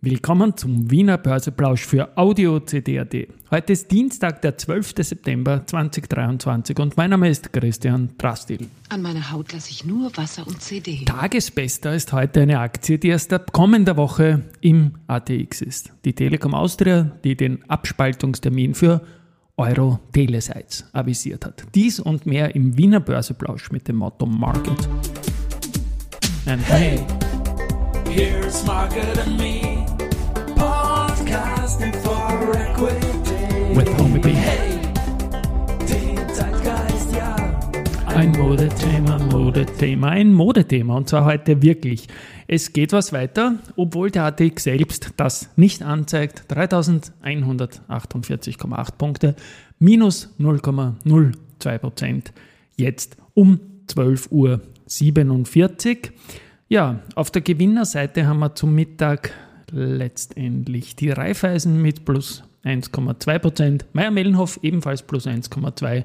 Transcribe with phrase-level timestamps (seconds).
[0.00, 3.12] Willkommen zum Wiener Börseplausch für Audio CD.at.
[3.50, 4.94] Heute ist Dienstag, der 12.
[4.98, 8.68] September 2023 und mein Name ist Christian Drastil.
[8.90, 11.04] An meiner Haut lasse ich nur Wasser und CD.
[11.04, 15.92] Tagesbester ist heute eine Aktie, die erst ab kommender Woche im ATX ist.
[16.04, 19.02] Die Telekom Austria, die den Abspaltungstermin für
[19.56, 21.64] Euro Telesites avisiert hat.
[21.74, 24.88] Dies und mehr im Wiener Börseplausch mit dem Motto Market.
[26.46, 27.04] And hey,
[28.08, 29.57] here's Market and me.
[38.48, 40.96] Modethema, Modethema, ein Modethema.
[40.96, 42.08] Und zwar heute wirklich.
[42.46, 46.44] Es geht was weiter, obwohl der ATX selbst das nicht anzeigt.
[46.50, 49.36] 3148,8 Punkte,
[49.78, 52.32] minus 0,02 Prozent.
[52.74, 54.62] Jetzt um 12.47 Uhr.
[56.68, 59.32] Ja, auf der Gewinnerseite haben wir zum Mittag
[59.70, 66.04] letztendlich die Raiffeisen mit plus 1,2 Prozent, Meier-Mellenhof ebenfalls plus 1,2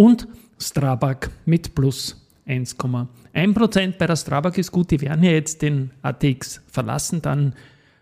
[0.00, 0.26] und
[0.58, 3.98] Strabag mit plus 1,1 Prozent.
[3.98, 7.54] Bei der Strabag ist gut, die werden ja jetzt den ATX verlassen, dann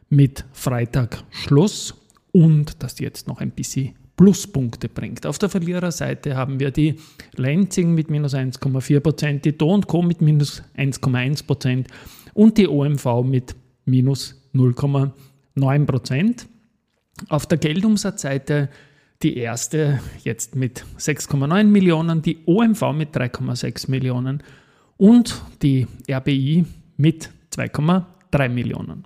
[0.08, 1.92] mit Freitag Schluss
[2.30, 5.26] und das jetzt noch ein bisschen Pluspunkte bringt.
[5.26, 7.00] Auf der Verliererseite haben wir die
[7.34, 11.88] Lenzing mit minus 1,4 Prozent, die Do Co mit minus 1,1 Prozent
[12.32, 16.46] und die OMV mit minus 0,9 Prozent.
[17.28, 18.68] Auf der Geldumsatzseite
[19.22, 24.42] die erste jetzt mit 6,9 Millionen, die OMV mit 3,6 Millionen
[24.96, 26.64] und die RBI
[26.96, 29.04] mit 2,3 Millionen.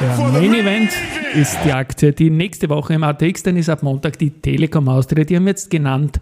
[0.00, 0.90] Der Main Event
[1.34, 5.24] ist die Aktie, die nächste Woche im ATX, dann ist ab Montag die Telekom Austria.
[5.24, 6.18] Die haben jetzt genannt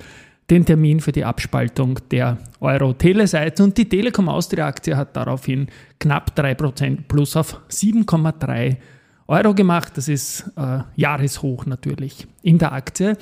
[0.51, 7.05] den Termin für die Abspaltung der Euro-Tele-Seite und die Telekom Austria-Aktie hat daraufhin knapp 3%
[7.09, 8.77] plus auf 7,3
[9.27, 9.93] Euro gemacht.
[9.97, 13.17] Das ist äh, Jahreshoch natürlich in der Aktie.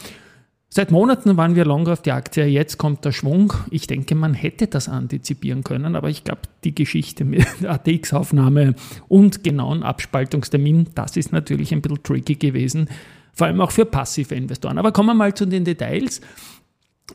[0.72, 3.52] Seit Monaten waren wir long auf die Aktie, jetzt kommt der Schwung.
[3.72, 8.76] Ich denke, man hätte das antizipieren können, aber ich glaube, die Geschichte mit ATX-Aufnahme
[9.08, 12.88] und genauen Abspaltungstermin, das ist natürlich ein bisschen tricky gewesen,
[13.32, 14.78] vor allem auch für passive Investoren.
[14.78, 16.20] Aber kommen wir mal zu den Details.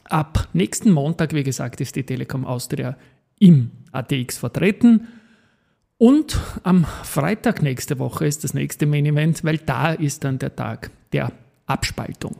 [0.03, 2.97] Ab nächsten Montag, wie gesagt, ist die Telekom Austria
[3.39, 5.07] im ATX vertreten.
[5.97, 10.55] Und am Freitag nächste Woche ist das nächste Main Event, weil da ist dann der
[10.55, 11.31] Tag der
[11.65, 12.35] Abspaltung.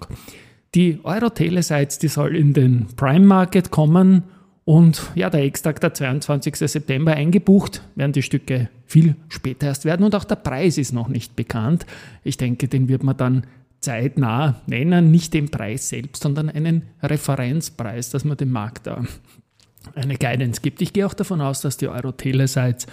[0.74, 4.24] Die Euro-Tele-Sites, die soll in den Prime Market kommen
[4.66, 6.56] und ja, der Ex-Tag, der 22.
[6.56, 11.08] September eingebucht, werden die Stücke viel später erst werden und auch der Preis ist noch
[11.08, 11.86] nicht bekannt.
[12.24, 13.46] Ich denke, den wird man dann
[13.80, 19.04] zeitnah nennen, nicht den Preis selbst, sondern einen Referenzpreis, dass man dem Markt da
[19.94, 20.82] eine Guidance gibt.
[20.82, 22.88] Ich gehe auch davon aus, dass die Euro-Tele-Sites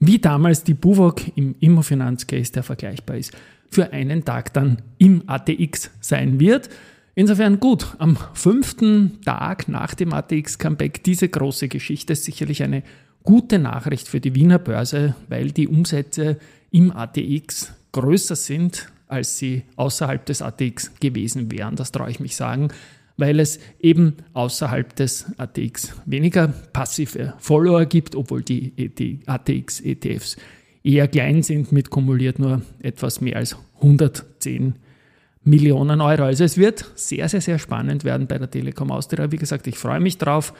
[0.00, 3.32] wie damals die Buwok im Immofinanz-Case, der vergleichbar ist,
[3.70, 6.68] für einen Tag dann im ATX sein wird.
[7.14, 12.82] Insofern gut, am fünften Tag nach dem ATX-Comeback diese große Geschichte ist sicherlich eine
[13.22, 16.38] gute Nachricht für die Wiener Börse, weil die Umsätze
[16.70, 21.76] im ATX größer sind, als sie außerhalb des ATX gewesen wären.
[21.76, 22.68] Das traue ich mich sagen
[23.16, 28.72] weil es eben außerhalb des ATX weniger passive Follower gibt, obwohl die
[29.26, 30.36] ATX-ETFs
[30.82, 34.74] eher klein sind, mit kumuliert nur etwas mehr als 110
[35.44, 36.24] Millionen Euro.
[36.24, 39.30] Also es wird sehr, sehr, sehr spannend werden bei der Telekom Austria.
[39.30, 40.54] Wie gesagt, ich freue mich drauf.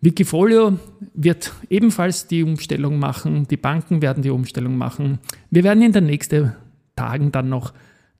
[0.00, 0.78] Wikifolio
[1.14, 5.18] wird ebenfalls die Umstellung machen, die Banken werden die Umstellung machen.
[5.50, 6.52] Wir werden in den nächsten
[6.94, 7.72] Tagen dann noch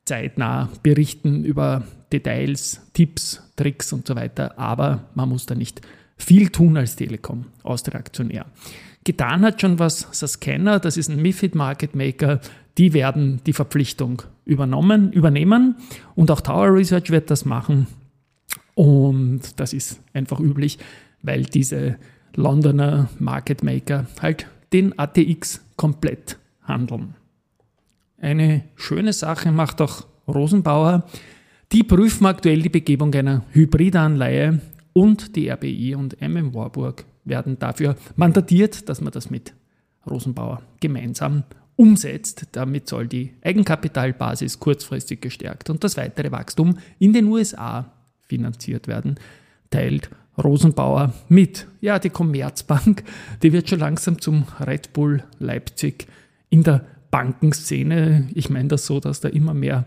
[0.04, 5.80] zeitnah berichten über Details, Tipps, Tricks und so weiter, aber man muss da nicht
[6.16, 8.46] viel tun als Telekom, aus der Aktionär.
[9.04, 12.40] Getan hat schon was Scanner, das ist ein MIFID Market Maker,
[12.78, 15.76] die werden die Verpflichtung übernommen, übernehmen
[16.14, 17.86] und auch Tower Research wird das machen
[18.74, 20.78] und das ist einfach üblich,
[21.22, 21.96] weil diese
[22.34, 27.14] Londoner Market Maker halt den ATX komplett handeln.
[28.24, 31.04] Eine schöne Sache macht auch Rosenbauer.
[31.72, 34.62] Die prüfen aktuell die Begebung einer Hybridanleihe
[34.94, 39.52] und die RBI und MM Warburg werden dafür mandatiert, dass man das mit
[40.08, 41.42] Rosenbauer gemeinsam
[41.76, 42.46] umsetzt.
[42.52, 47.92] Damit soll die Eigenkapitalbasis kurzfristig gestärkt und das weitere Wachstum in den USA
[48.22, 49.16] finanziert werden,
[49.68, 50.08] teilt
[50.42, 51.66] Rosenbauer mit.
[51.82, 53.04] Ja, die Commerzbank,
[53.42, 56.06] die wird schon langsam zum Red Bull Leipzig
[56.48, 58.26] in der Bankenszene.
[58.34, 59.84] Ich meine das so, dass da immer mehr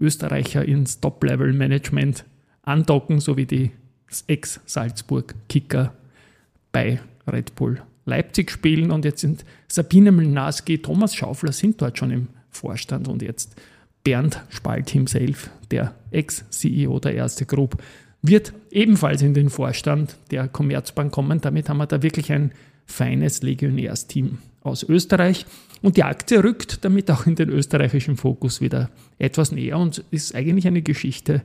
[0.00, 2.24] Österreicher ins Top-Level-Management
[2.62, 3.72] andocken, so wie die
[4.26, 5.92] Ex-Salzburg-Kicker
[6.72, 6.98] bei
[7.30, 12.28] Red Bull Leipzig spielen und jetzt sind Sabine Mlnarsky, Thomas Schaufler sind dort schon im
[12.48, 13.54] Vorstand und jetzt
[14.02, 17.82] Bernd Spalt himself, der Ex-CEO der Erste Group,
[18.22, 21.38] wird ebenfalls in den Vorstand der Commerzbank kommen.
[21.42, 22.50] Damit haben wir da wirklich ein
[22.86, 25.46] feines Legionärsteam aus Österreich.
[25.82, 30.34] Und die Aktie rückt damit auch in den österreichischen Fokus wieder etwas näher und ist
[30.34, 31.42] eigentlich eine Geschichte,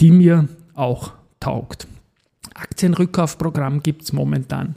[0.00, 1.86] die mir auch taugt.
[2.54, 4.76] Aktienrückkaufprogramm gibt es momentan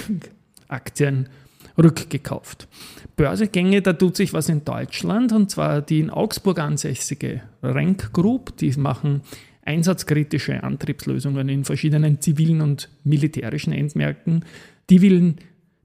[0.67, 1.29] Aktien
[1.77, 2.67] rückgekauft.
[3.15, 8.57] Börsegänge, da tut sich was in Deutschland und zwar die in Augsburg ansässige Renk Group,
[8.57, 9.21] die machen
[9.65, 14.43] einsatzkritische Antriebslösungen in verschiedenen zivilen und militärischen Endmärkten.
[14.89, 15.35] Die, will,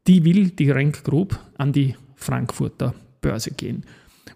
[0.06, 3.85] die will die Renk Group an die Frankfurter Börse gehen.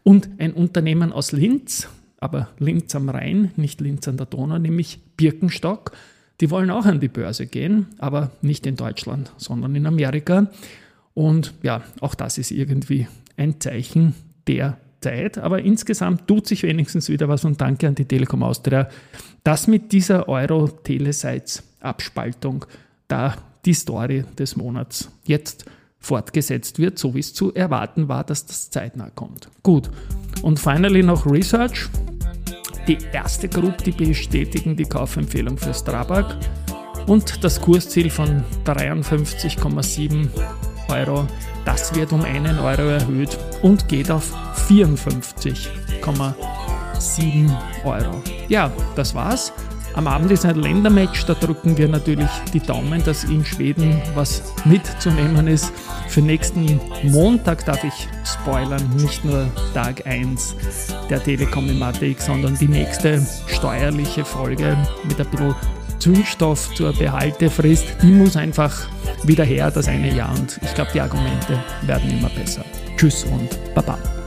[0.05, 1.89] Und ein Unternehmen aus Linz,
[2.19, 5.93] aber Linz am Rhein, nicht Linz an der Donau, nämlich Birkenstock,
[6.41, 10.49] die wollen auch an die Börse gehen, aber nicht in Deutschland, sondern in Amerika.
[11.15, 13.07] Und ja, auch das ist irgendwie
[13.37, 14.15] ein Zeichen
[14.47, 15.39] der Zeit.
[15.39, 18.89] Aber insgesamt tut sich wenigstens wieder was und danke an die Telekom Austria,
[19.45, 22.65] dass mit dieser Euro-Telesites-Abspaltung
[23.09, 25.67] da die Story des Monats jetzt
[25.99, 29.49] fortgesetzt wird, so wie es zu erwarten war, dass das zeitnah kommt.
[29.63, 29.91] Gut.
[30.43, 31.89] Und finally noch Research.
[32.89, 36.37] Die erste Gruppe, die bestätigen die Kaufempfehlung für Strabag
[37.07, 40.29] und das Kursziel von 53,7
[40.93, 41.27] Euro.
[41.65, 44.35] Das wird um einen Euro erhöht und geht auf
[44.69, 47.51] 54,7
[47.85, 48.23] Euro.
[48.49, 49.55] Ja, das war's.
[49.95, 54.43] Am Abend ist ein Ländermatch, da drücken wir natürlich die Daumen, dass in Schweden was
[54.65, 55.71] mitzunehmen ist.
[56.09, 60.57] Für nächsten Montag darf ich spoilern, nicht nur Tag 1
[61.11, 65.55] der Telekom im ATX, sondern die nächste steuerliche Folge mit ein bisschen
[66.03, 68.89] Zündstoff zur Behaltefrist, die muss einfach
[69.23, 70.35] wieder her, das eine Jahr.
[70.37, 72.65] Und ich glaube, die Argumente werden immer besser.
[72.97, 74.22] Tschüss und Baba.